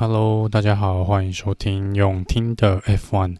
[0.00, 3.36] Hello，大家好，欢迎收听用听的 F1。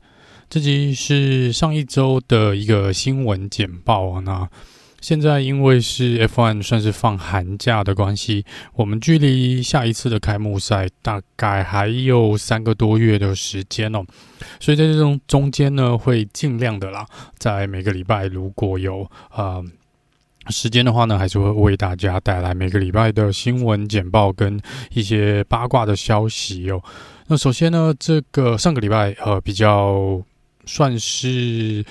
[0.50, 4.20] 这集是上一周的一个新闻简报啊。
[4.24, 4.50] 那
[5.00, 8.44] 现在因为是 F1 算是放寒假的关系，
[8.74, 14.02] 我们距离下一次的开幕赛大概还有三个多月的时间哦。
[14.58, 17.06] 所以在这种中间呢，会尽量的啦，
[17.38, 19.64] 在每个礼拜如果有呃。
[20.48, 24.60] 时间的话呢，还是会为大家带来每个礼拜的新闻简报跟
[24.92, 26.82] 一些八卦的消息哦。
[27.26, 30.20] 那首先呢，这个上个礼拜呃比较
[30.66, 31.84] 算是。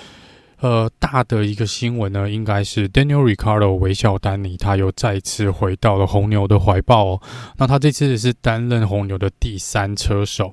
[0.60, 7.22] 呃，大的一个新闻呢，应该是 Daniel r i c a r d o 微笑丹尼，他又再次回到了红牛的怀抱哦。
[7.56, 10.52] 那他这次是担任红牛的第三车手，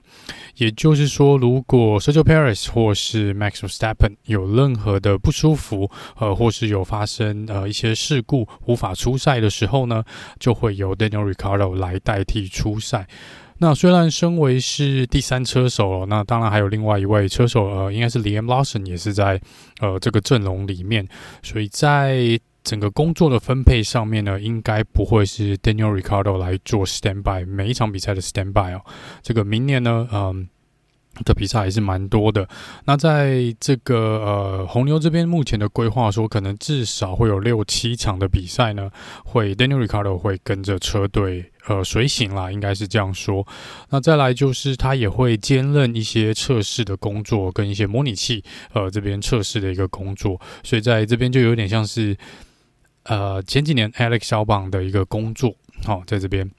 [0.57, 10.03] 也就是说，如果 Sergio Peres 或是 Max Verstappen 有任何的不舒服，呃，或是有发生呃一些事故无法出赛的时候呢，
[10.39, 13.07] 就会由 Daniel r i c a r d o 来代替出赛。
[13.57, 19.39] 那虽然身为是第三车手，那当然还有另外一位车手，呃，应该是 Liam Lawson 也是在
[19.79, 21.07] 呃这个阵容里面，
[21.41, 28.81] 所以在整个工作的分配上面呢，应该不会是 Daniel Ricardo 来做 standby 每一场比赛的 standby 哦。
[29.21, 30.47] 这个明年呢，嗯。
[31.23, 32.45] 的比赛还是蛮多的。
[32.83, 38.91] 那在这个呃红牛这边目前的规划说，可能至少会有六七场的比赛呢，
[39.23, 43.45] 会 Daniel Ricardo 会跟着车队呃随行啦，应该是这样说。
[43.89, 52.15] 那再来就是他也会兼任一些测试的工作，跟一些模拟器呃这边测试的一个工作，所以在这边就有点像是
[53.03, 56.49] 呃前几年 Alex 小榜的一个工作，好、哦、在这边。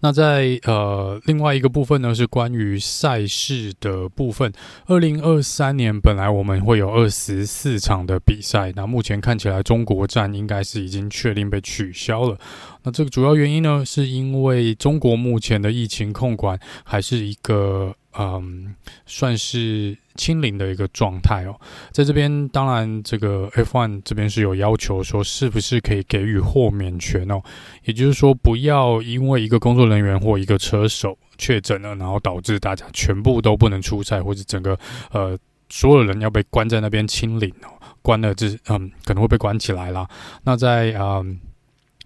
[0.00, 4.52] 那在呃另外一个部分呢，是关于赛事的部分。
[4.86, 12.38] 二零二三年本来我们会有二十四场的比赛，那目前看起来中国站应该是已经确定被取消了。
[12.82, 17.94] 那这个主要原因呢，是因为中国目前的疫情控管还是一个。
[18.16, 18.74] 嗯，
[19.06, 21.54] 算是清零的一个状态哦。
[21.92, 27.42] 在这边，当然这个 F1 这边是有要求说，是不是可以给予豁免权哦？
[27.84, 34.78] 也就是说，不要因为一个工作人员或一个车手确诊了，然后导致大家全部都不能出赛，或者整个
[35.12, 37.68] 呃所有人要被关在那边清零哦，
[38.02, 40.08] 关了这嗯可能会被关起来啦。
[40.44, 41.38] 那在嗯。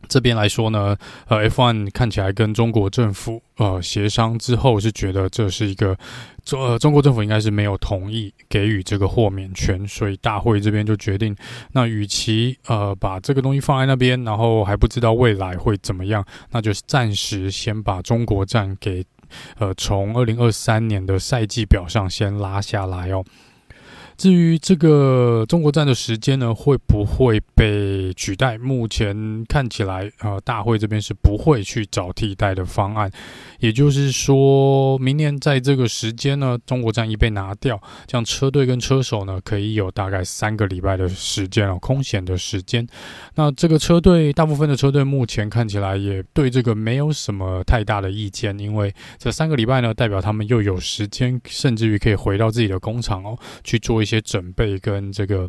[0.08, 0.96] 这边来说呢，
[1.28, 5.96] 呃，F1 看起来跟中国政府呃协商之后，是觉得这是一个
[6.44, 11.34] 中呃中国政府应该是没有同意给予这个豁免权，所以大会这边就决定，
[11.72, 19.04] 那与其呃把这个东西放在那边，然后还不知道未来会怎么样，那就是暂时先把中国站给
[19.58, 23.24] 呃从二零二三年的赛季表上先拉下来哦。
[24.16, 28.58] 至于这个中国站的时间呢，会不会被取代？
[28.58, 33.10] 目前看起来，呃，大会这边是不会去找替代的方案。
[33.58, 42.86] 也就是说，明年在这个时间呢，中国站一被拿掉，这样车队跟车手呢，可以有大概三个礼拜的时间哦，空闲的时间。
[43.36, 54.01] 那这个车队，大部分的车队目前看起来也对这个没有什么太大的意见，因为这三个礼拜呢，代表他们又有时间，甚至于可以回到自己的工厂哦，去做。
[54.02, 55.48] 一些准备跟这个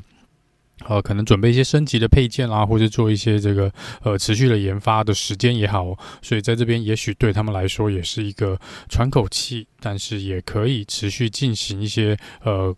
[0.88, 3.72] 呃，可能准备一些升级的配件啦，或者做一些这个
[4.02, 8.59] 呃持续的研发的时间也好，所以在这边也许对他们来说也是一个
[8.90, 12.75] 喘口气，但是也可以持续进行一些呃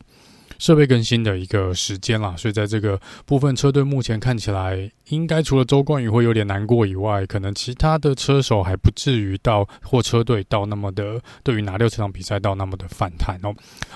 [0.59, 2.35] 设备更新的一个时间啦。
[2.38, 13.53] 所以在这个部分，车队目前看起来应该除了周冠宇会有点难过以外，可能其他的车手还不至于到或车队到那么的对于哪六场比赛到那么的反弹哦。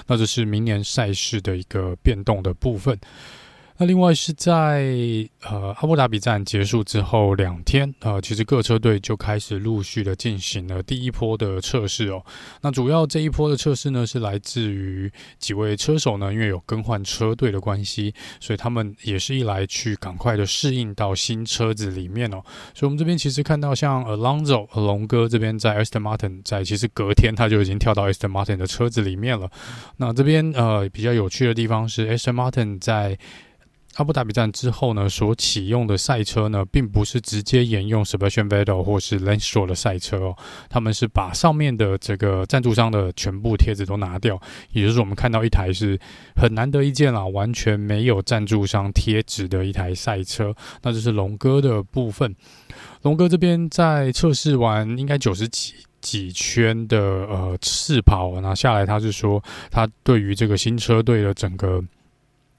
[0.07, 2.97] 那这是明年赛事的一个变动的部分。
[3.81, 4.93] 那另外是在
[5.47, 12.21] 呃阿布达比站结束之后两天，呃，其实各车队就开始陆续的进行了第一波的测试哦。
[12.59, 22.43] 那主要这一波的测试呢，是来自于几位车手呢，因为有更换车队的关系，所以他们也是一来去赶快的适应到新车子里面哦。
[22.73, 29.49] 所以我们这边其实看到像 Alonso 龙哥这边在 Aston Martin，在其实隔天他就已经跳到 Aston Martin 的车子里面了。
[29.95, 33.17] 那这边呃比较有趣的地方是 Aston Martin 在
[33.95, 40.37] 阿布达比站之后呢，所启用的赛车呢，并不是直接沿用 Sebastian Vettel 或是 Lance Stroll 的赛车哦，
[40.69, 44.39] 他们是把上面的这个赞助商的全部贴纸都拿掉，
[44.71, 45.99] 也就是我们看到一台是
[46.35, 50.55] 很难得一见啦，完全没有赞助商贴纸的一台赛车。
[50.81, 52.33] 那就是龙哥的部分，
[53.01, 61.83] 龙哥这边在测试完应该九十几几圈的呃试跑，那下来他是说，他对于这个新车队的整个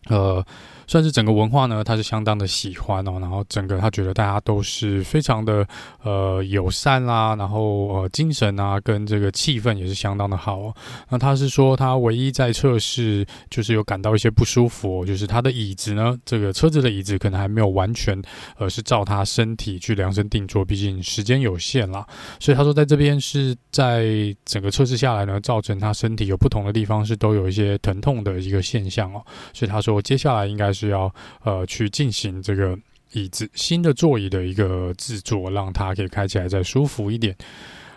[0.09, 0.44] 呃。
[0.91, 3.21] 算是整个文化呢，他是相当的喜欢哦。
[3.21, 5.65] 然后整个他觉得大家都是非常的
[6.03, 10.75] 呃友善啦，然后呃精神啊跟这个气氛也是相当的好哦。
[11.09, 18.21] 那他是说他唯一在测试就是有感到一些不舒服，就是他的椅子呢，这个车子的椅子可能还没有完全
[18.59, 22.05] 呃是照他身体去量身定做，毕竟时间有限啦。
[22.41, 29.23] 所以他说在这边是在整个测试下来呢，造成他身体有不同的地方是都有一些疼痛的一个现象哦。
[29.53, 32.79] 所以他说接下来应该是是要呃去进行这个
[33.12, 37.37] 椅子新的座椅的一个制作，让它可以开起来再舒服一点。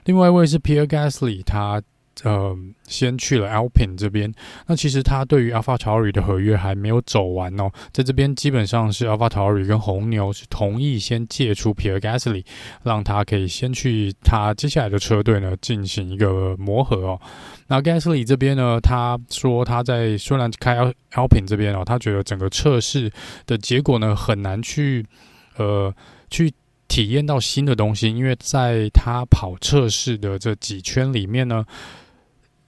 [0.06, 1.82] 另外一位是 Pierre Gasly，他。
[2.22, 2.56] 呃，
[2.88, 4.32] 先去了 Alpine 这边。
[4.68, 12.46] 那其实他对于 AlphaTauri 的合约还没有走完哦，在这边基本上是 AlphaTauri 跟红牛是同意先借出 Pierre Gasly，
[12.84, 17.22] 让他可以先去他接下来的车队呢进行一个磨合哦。
[17.68, 20.78] 那 Gasly 这边呢，他说他在虽然开
[21.14, 23.12] Alpine 这边哦，他觉得整个测试
[23.48, 25.04] 的结果呢很难去
[25.58, 25.92] 呃
[26.30, 26.54] 去
[26.88, 31.66] 体验到新的东西，因为在他跑测试的这几圈里面呢。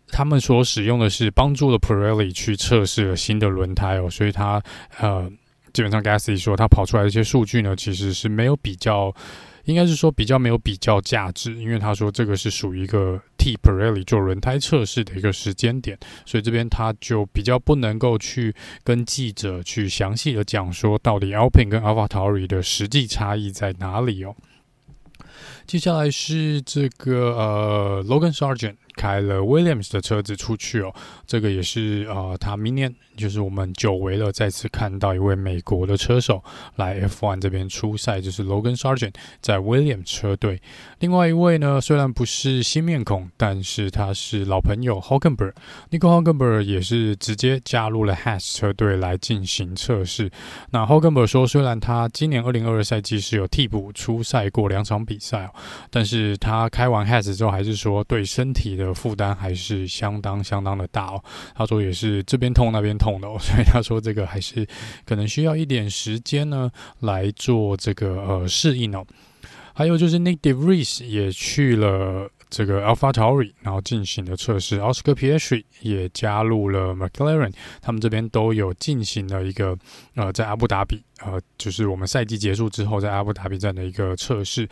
[0.08, 4.62] 他们所使用的是帮助了 Pirelli 去测试了新的轮胎哦，所以他
[5.00, 5.30] 呃，
[5.74, 9.14] 基本上 Gasly 说他跑出来的一些数据呢，其实是没有比较，
[9.66, 24.36] 应该是说比较没有比较价值，因为他说这个是属于一个替 Pirelli 做轮胎测试的一个时间点，所以这边他就比较不能够去跟记者去详细的讲说到底 Alpine 跟 AlphaTauri 的实际差异在哪里哦。
[25.68, 28.76] 接下来是这个呃，Logan Sargent。
[28.96, 30.94] 开了 Williams 的车子出去哦，
[31.28, 36.44] 这个也是呃，他明年就是我们久违了，再次看到一位美国的车手
[36.76, 40.62] 来 F1 这边出赛，就是 Logan Sargent 在 Williams 车队。
[41.00, 45.54] 另外一位呢，虽然不是新面孔，但是他是老朋友 Hulkenberg
[45.92, 50.32] Nico Hulkenberg 也是直接加入了 Has 车队来进行测试。
[50.72, 55.54] 那 Hulkenberg 说，虽然他今年二零二二赛季是有替补出赛过两场比赛哦，
[55.90, 58.85] 但是他开完 Haas 之后，还是说对身体的。
[58.86, 61.24] 的负担还是相当相当的大哦。
[61.56, 64.66] 他说也是这边痛那边痛的哦，所以他说这个还是
[65.06, 69.06] 可能需要一点时间呢来做这个呃适应哦。
[69.74, 72.30] 还有就是 Nick DeVries 也去了。
[72.56, 79.78] 这个 AlphaTauri 然后进行了测试，Oscar Piastri 也加入了 McLaren，他们这边都有进行了一个
[80.16, 84.68] 呃，在阿布达比呃，就是我们赛季结束之后在阿布达比站的一个测试。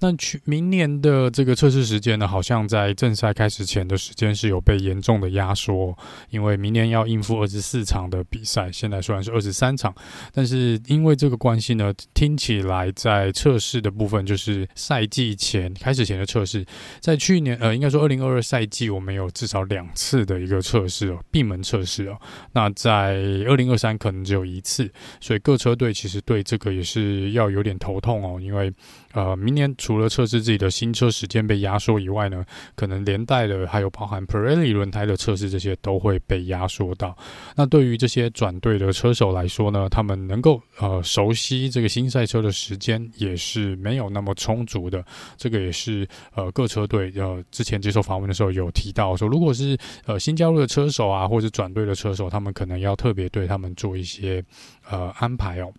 [0.00, 5.94] 那去明年的这个测试时间呢，好像在正赛开始前的时间是有被严重的压缩，
[6.30, 9.94] 因为明年要应付二十四场的比赛，现在虽然是二十三场，
[10.32, 16.64] 但是因为这个关系呢，听起来在测试的部分就是赛季前开始前的测试，
[17.00, 22.16] 在去年呃，应该说二零二二赛季，我们有至少两次的一个测试哦，闭门测试哦。
[22.52, 23.14] 那在
[23.48, 24.88] 二零二三可能只有一次，
[25.20, 28.72] 所以各车队其实对这个也是要有点头痛哦，因为。
[29.16, 37.16] 呃，明年除了测试自己的新车时间被压缩以外呢，可能连带的还有包含 Pirelli 轮胎的测试，这些都会被压缩到。
[37.56, 45.02] 那对于这些转队的车手来说呢，他们能够呃熟悉这个新赛车的时间也是没有那么充足的。
[45.38, 54.44] 这个也是呃各车队呃之前接受访问的时候有提到说，如果是呃新加入的车手啊，或者转队的车手，他们可能要特别对他们做一些
[54.90, 55.72] 呃安排哦。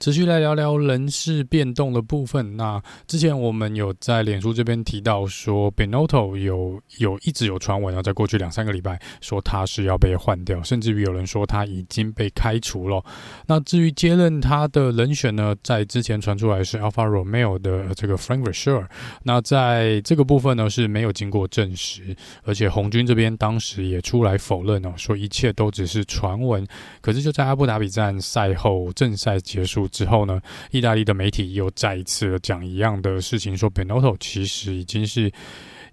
[0.00, 2.56] 持续来聊聊人事变动的部分。
[2.56, 13.04] 那之前我们有在脸书这边提到说，Benotto 有有一直有传闻，啊在过去两三个礼拜说他是要被换掉，甚至于有人说他已经被开除了。
[13.46, 18.86] 那至于接任他的人选呢，在之前传出来是 Alfa Romeo 的这个 Frank Risher。
[19.24, 22.14] 那在这个部分呢是没有经过证实，
[22.44, 26.64] 而且红军这边当时也出来否认哦，说一切都只是传闻。
[27.00, 29.87] 可是就在阿布达比站赛后正赛结束。
[29.88, 30.40] 之后呢，
[30.70, 35.30] 意大利的媒体又再一次讲一样的事情，说 Benotto 其实已经是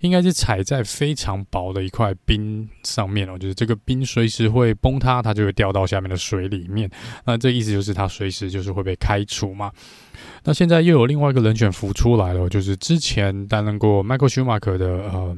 [0.01, 6.89] 应该是踩在非常薄的一块冰上面了，就是这个冰随时会崩塌，它就会掉到下面的水里面。
[7.25, 9.71] 那这意思就是他随时就是会被开除嘛。
[10.43, 15.37] 那现在又有另外一个人选浮出来了，就是之前担任过 Michael Schumacher 的呃。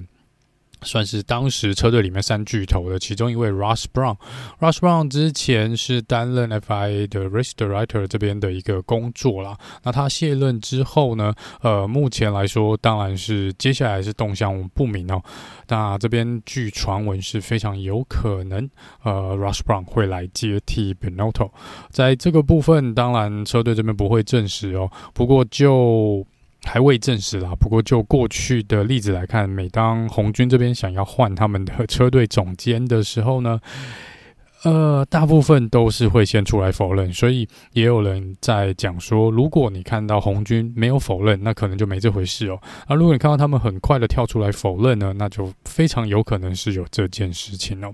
[0.81, 4.17] 算是当时车队里面三巨头的其中一位，Ross Brown。
[4.59, 9.57] Ross Brown 之前是担任 FIA 的 Race Director 这边的一个工作啦。
[9.83, 15.21] 那他卸任之后呢，呃，目前来说，当然是接下来是动向不明哦。
[15.67, 18.69] 那这边据传闻是非常有可能，
[19.03, 21.51] 呃，Ross Brown 会来接替 Binotto。
[21.89, 24.89] 在这个部分，当然车队这边不会证实哦。
[25.13, 26.25] 不过就
[26.67, 27.55] 还未证实啦。
[27.59, 33.59] 不过就过去的例子来看，每当红军这边想要换他们的车队总监的时候呢，
[34.63, 42.59] 呃，大部分都是会先出来否认，所以也有人在讲说，如果你看到红军没有否认，那可能就没这回事哦。
[42.89, 47.93] 那如果你看到他们很快的跳出来否认呢，那就非常有可能是有这件事情哦。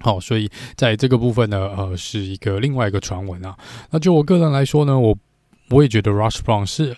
[0.00, 3.56] 好，所以在这个部分呢，呃，是一个另外一个传闻啊。
[3.90, 5.16] 那就我个人来说呢，我
[5.70, 6.96] 我也觉得 Rush Brown 是。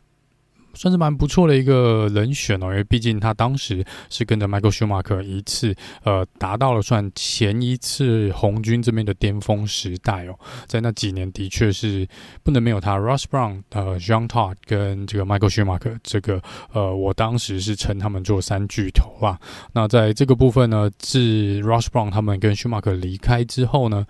[0.76, 12.06] 算是蛮不错的一个人选哦，因为毕竟他当时是跟着 Michael Schumacher 一次，呃，达到了算前一次红军这边的巅峰时代哦，在那几年的确是
[12.42, 12.96] 不能没有他。
[12.96, 16.40] Ross Brown、呃，Jean Todd 跟这个 Michael Schumacher，这个
[16.72, 19.38] 呃，我当时是称他们做三巨头啊。
[19.72, 21.18] 那在这个部分呢，自
[21.62, 24.04] Ross Brown 他们跟 Schumacher 离开之后呢，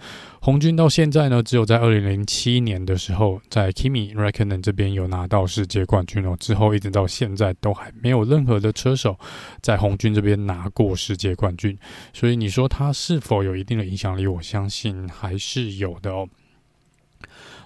[0.46, 6.36] 红军到现在呢，只有在二零零七年的时候，在 Kimi Räikkönen 这边有拿到世界冠军哦。
[6.38, 9.18] 之后一直到现在都还没有任何的车手
[9.60, 11.76] 在红军这边拿过世界冠军。
[12.12, 14.24] 所以你说他是否有一定的影响力？
[14.24, 16.28] 我相信还是有的哦。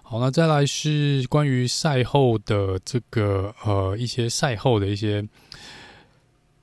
[0.01, 5.23] 好，那再来是关于赛后的这个呃一些赛后的一些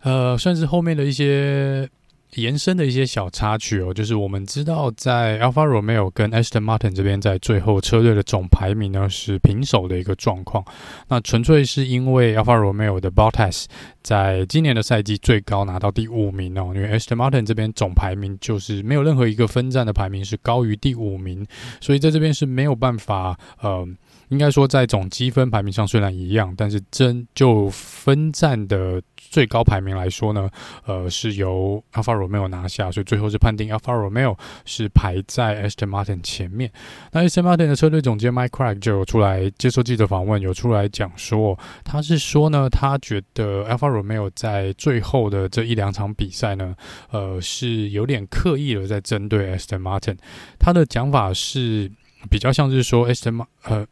[0.02, 1.88] 呃，算是后面的一些。
[2.38, 10.64] 延伸的一些小插曲哦，就是我们知道在 Alfa Romeo 跟 Aston Martin 这边，在最后车队的总排名呢是平手的一个状况。
[11.08, 13.66] 那纯粹是因为 Alfa Romeo 的 Bottas
[14.02, 21.46] 在今年的赛季最高拿到第五名哦，因为 Aston Martin 这边总排名就是没有任何一个分站的排名是高于第五名，
[21.82, 23.88] 所以在这边是没有办法呃。
[24.30, 30.50] 应该说，在总积分排名上虽然一样，但是真就分站的最高排名来说呢，
[30.86, 36.70] 呃，是由 Alfa Romeo 拿下，所以最后是判定 Alfa Romeo 是排在 Aston Martin 前面。
[37.14, 46.76] 那 Aston Martin 的车队总监 Mike Krack 就有出来接受记者访问，有出来讲说，他是说呢，他觉得 Alfa Romeo 在最后的这一两场比赛呢，
[47.12, 50.18] 呃，是有点刻意的在针对 Aston Martin。
[50.60, 51.90] 他的讲法是
[52.30, 53.88] 比较像是说 Aston Martin 呃。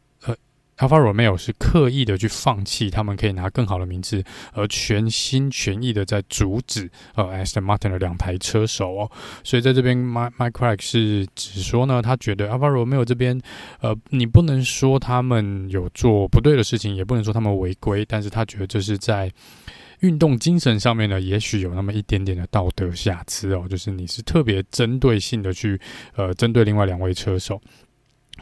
[0.78, 9.10] Alfa Romeo 是刻意的去放弃他们可以拿更好的名次，而全心全意的在阻止呃 Aston Martin 的两台车手哦，
[9.42, 13.40] 所以在这边 Mike Mike Krack 是只说呢，他觉得 Alfa Romeo 这边
[13.80, 19.32] 呃，你不能说他们有做不对的事情，也不能说他们违规，但是他觉得这是在
[20.00, 25.80] 运动精神上面呢，也许有那么一点点的道德瑕疵哦，就是你是特别针对性的去
[26.16, 27.58] 呃针对另外两位车手。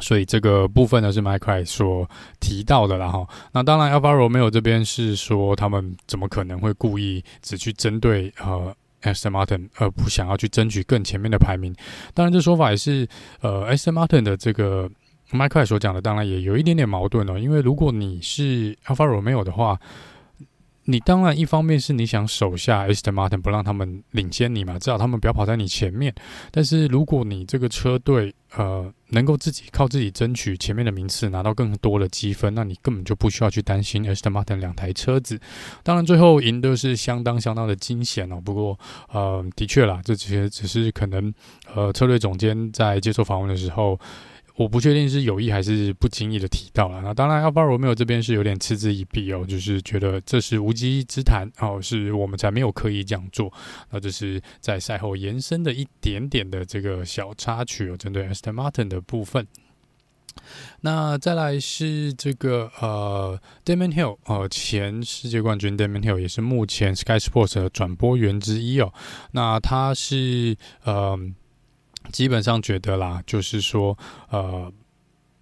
[0.00, 2.08] 所以这个部分呢是 m i c r y 所
[2.40, 3.26] 提到的啦哈。
[3.52, 11.74] 那当然，Alfa Romeo 这边是说他们怎么可能会故意只去针对呃 Aston Martin，而不想要去争取更前面的排名。
[12.12, 13.06] 当然，这说法也是
[13.40, 14.90] 呃 Aston Martin 的这个
[15.30, 17.38] Mike Krack 所讲的，当然也有一点点矛盾哦。
[17.38, 19.78] 因为如果你是 Alfa Romeo 的话，
[20.86, 26.14] 你当然一方面是你想手下 Aston Martin 不让他们领先你嘛，至少他们不要跑在你前面。
[26.50, 35.40] 但是如果你这个车队呃能够自己靠自己争取前面的名次，拿到更多的积分，那你根本就不需要去担心 Aston Martin 两台车子。
[35.82, 38.40] 当然最后赢的是相当相当的惊险哦。
[38.44, 38.78] 不过
[39.10, 41.32] 呃的确啦，这些只是可能
[41.74, 43.98] 呃车队总监在接受访问的时候。
[44.56, 47.02] 我不确定是有意还是不经意的提到了。
[47.02, 53.52] 那当然，Alfa Romeo 这边是有点嗤之以鼻哦，就是觉得这是无稽之谈哦，是我们才没有刻意这样做。
[53.90, 59.44] 那这是在赛后延伸的一点点的这个小插曲哦，针对 Aston Martin 的部分。
[60.82, 68.92] 那再来是这个呃，Damon Hill 呃，前世界冠军 Damon Hill 也是目前 Sky Sports 的转播员之一哦。
[69.32, 71.18] 那他是呃。
[72.12, 73.96] 基本上觉得啦，就是说，
[74.30, 74.72] 呃，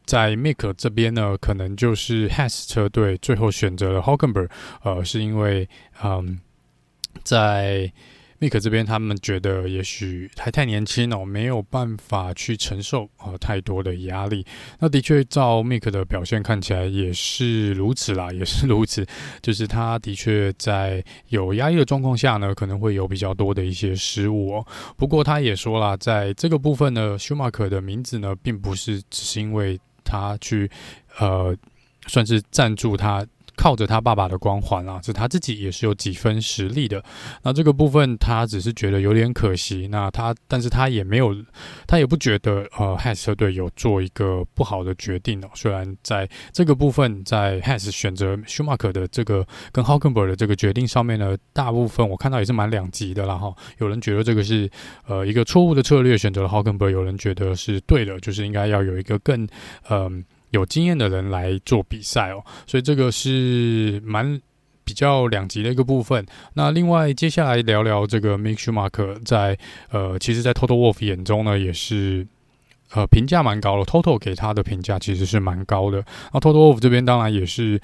[0.05, 4.51] 在 Mick 这边呢，可能就是 Has 车队最后选择了 Hockenberg，
[4.83, 5.69] 呃，是因为，
[6.03, 6.41] 嗯，
[7.23, 7.93] 在。
[8.43, 14.45] 密克这边，他们觉得也许还太年轻哦，没有办法去承受呃太多的压力。
[14.81, 19.07] 那的确，照密克的表现看起来也是如此啦，也是如此。
[19.41, 24.67] 就是他的确在有压抑的状况下呢，可能会有比较多的一些失误哦。
[24.97, 30.69] 不过他也说了，在这个部分呢，舒马克的名字呢，并不是只是因为他去
[31.21, 31.57] 呃，
[32.09, 33.25] 算是赞助他。
[33.57, 37.03] 靠着他爸爸的光环啊，是他自己也是有几分实力的。
[37.43, 39.89] 那这个部分他只是觉得有点可惜。
[39.91, 41.35] 那他，但是他也没有，
[41.87, 45.49] 他也不觉得呃，Has 车队有做一个不好的决定哦。
[45.55, 53.55] 虽然在这个部分，在 Has 选择 Schumacher 的这个跟 Hulkenberg 的这个决定上面呢，大部分我看到也是蛮两极的啦哈。
[53.79, 54.71] 有人觉得这个是
[55.07, 59.47] 呃一个错误的策略，选择了 Hulkenberg；有人觉得是对的，就是应该要有一个更
[59.89, 60.25] 嗯。
[60.53, 64.41] 有经验的人来做比赛哦，所以这个是蛮
[64.85, 66.25] 比较两极的一个部分。
[66.55, 69.59] 那另外，接下来聊聊这个 Mick Schumacher 在
[69.91, 72.27] 呃，其实，在 Total Wolf 眼中呢，也是
[72.93, 76.05] 呃评价蛮高的，Toto 给他的评价其实是蛮高的。
[76.33, 77.81] 那 Toto Wolf 这边当然也是。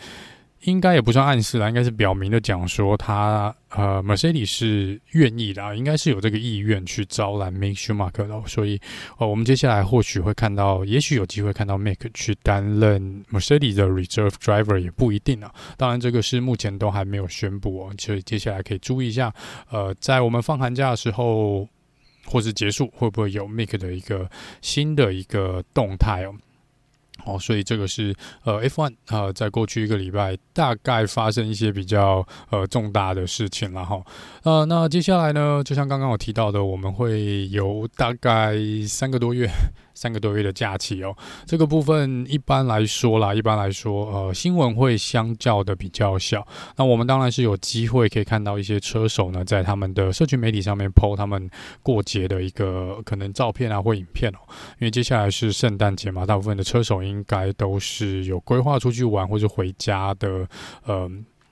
[0.63, 8.81] 应该也不算暗示啦，应该是表明的讲说他呃，Mercedes 是愿意的，应该是有这个意愿去招揽 m a k e Schumacher 的，所以
[9.19, 15.55] 呃，我们接下来或许会看到，也许有机会看到 m a k e 去担任 Mercedes 的 Reserve Driver 也不一定啊。
[15.77, 19.33] 当然，这个是目前都还没有宣布哦，所以接下来可以注意一下，
[19.71, 21.69] 呃，在我们放寒假的时候
[22.27, 24.29] 或是结束，会不会有 m a k e 的一个
[24.61, 26.35] 新的一个动态哦。
[27.29, 34.03] 哦，所以这个是呃，F1 呃，在过去一个礼拜大概发生一些比较呃重大的事情了哈。
[34.45, 38.57] 呃，那接下来呢，就像刚刚我提到的，我们会有大概
[38.87, 39.47] 三个多月。
[39.99, 41.13] 三个多月的假期哦，
[41.45, 46.47] 这个部分一般来说啦，一般来说，呃，新闻会相较的比较小。
[46.77, 51.51] 那我们当然是有机会可以看到一些车手呢，在他们的社群媒体上面 po 他们
[51.83, 54.39] 过节的一个可能照片啊或影片哦。
[54.79, 60.47] 因为接下来是圣诞节嘛，大部分的车手应该都是有规划出去玩或者回家的，
[60.85, 61.11] 呃。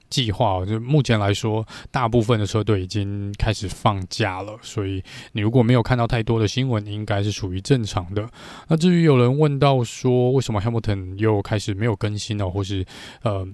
[0.09, 8.29] 计划就目前来说，大部分的车队已经开始放假了，所以你如果没有看到太多的新闻，应该是属于正常的。
[8.69, 12.85] 那至于有人问到说，为什么 Hamilton 又开始没有更新了，或是
[13.23, 13.47] 呃，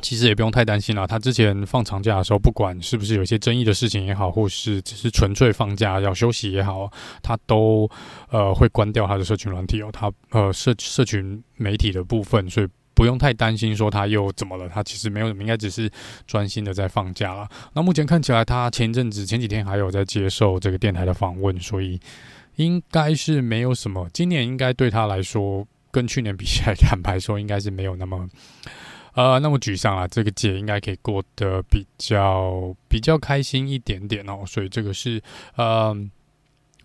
[0.00, 1.06] 其实也不用太担心了。
[1.06, 6.90] 他之前放长假的时候，不管是不是有一些争议的事情也好，或是只是纯粹放假要休息也好，
[7.22, 7.90] 他都
[8.30, 12.68] 呃会关掉他的社群软体哦，他呃社社群媒体的部分，所以。
[12.94, 14.68] 不用太担心，说他又怎么了？
[14.68, 15.90] 他其实没有什么，应该只是
[16.26, 17.48] 专心的在放假了。
[17.72, 22.00] 那目前看起来，他前阵子、前几天还有在接受这个电台的访问，所以
[22.56, 24.08] 应该是没有什么。
[24.12, 28.28] 今年应该对他来说，跟去年比起来，坦白说，应该是没有那么
[29.14, 30.06] 呃那么沮丧了。
[30.06, 34.44] 这个节应该可以过得比较比较开心一点点哦。
[34.46, 35.20] 所以这个是
[35.56, 35.96] 呃，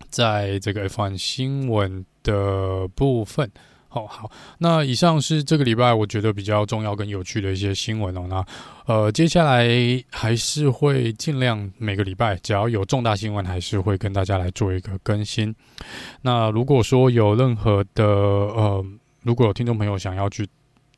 [0.08, 3.48] 在这个 F1 新闻的部分。
[3.90, 8.26] 哦好，那以上是这个礼拜我觉得比较重要跟有趣的一些新闻哦。
[8.28, 8.44] 那
[8.86, 9.68] 呃，接下来
[10.10, 15.54] 还是会尽量每个礼拜只要有重大新闻，还是会跟大家来做一个更新。
[16.22, 18.84] 那如果说有任何的呃，
[19.22, 20.48] 如果有听众朋友想要去。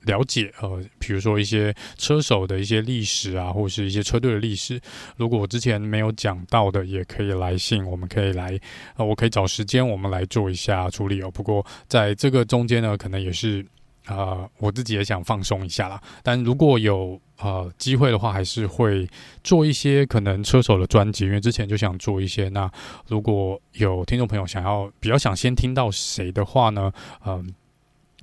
[0.04, 4.80] 了解呃，比如说一些车手的一些历史啊，或者是一些车队的历史，
[5.16, 8.58] 如果我之前没有讲到的，也可以来信，我们可以来，
[8.96, 11.30] 呃，我可以找时间，我们来做一下处理哦。
[11.30, 13.64] 不过在这个中间呢，可能也是
[14.06, 16.02] 啊、我自己也想放松一下啦。
[16.24, 19.08] 但如果有呃机会的话，还是会
[19.44, 22.48] 做一些可能车手的专辑，因为之前就想做一些。
[22.48, 22.68] 那
[23.06, 26.90] 如果有听众朋友想要比较想先听到谁的话呢，
[27.24, 27.54] 嗯、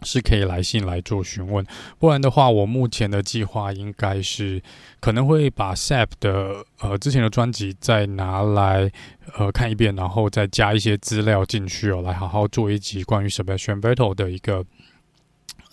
[0.03, 1.65] 是可以来信来做询问，
[1.97, 4.61] 不然的话，我目前的计划应该是
[4.99, 8.91] 可能会把 SAP 的呃之前的专辑再拿来
[9.37, 14.65] 呃看一遍，然后再加一些资料进去哦，来好好做一集关于 Sebastian Vettel 的一个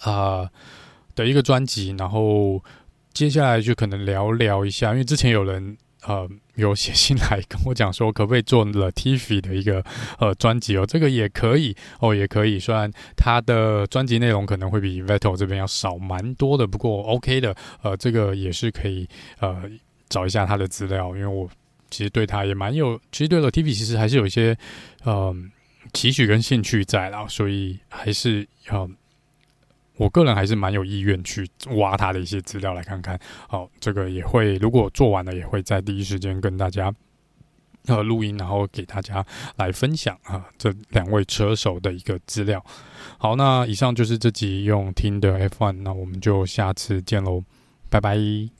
[0.00, 0.48] 啊、
[1.14, 2.62] 的一个专辑，然后
[3.12, 5.76] 接下来就可能聊聊一下，因为之前有人。
[6.06, 9.84] 呃，有写信来跟我讲说，可不可以做 Latif 的一个
[10.18, 10.86] 呃专辑哦？
[10.86, 12.58] 这个也可以哦，也可以。
[12.58, 17.54] 虽然他的专辑内容可能会比 Vettel 这边要少蛮多的，不过 OK 的。
[17.82, 19.08] 呃，这个也是可以
[19.40, 19.62] 呃
[20.08, 21.48] 找一下他的资料，因为我
[21.90, 24.56] 其实对他也蛮有，其实对 Latif 其实还是有一些
[25.04, 25.34] 呃
[25.92, 28.88] 期许跟兴趣在啦，所以还是呃。
[29.96, 36.92] 我个人还是蛮有意愿去挖他的一些资料来看看，好，这个也会如果做完了，也会在第一时间跟大家
[37.86, 39.24] 呃录音，然后给大家
[39.56, 42.64] 来分享啊这两位车手的一个资料。
[43.18, 47.44] 好，那以上就是这集用听的 F1，那我们就下次见喽，
[47.88, 48.55] 拜拜。